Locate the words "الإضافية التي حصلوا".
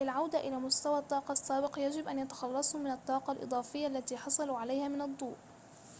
3.33-4.57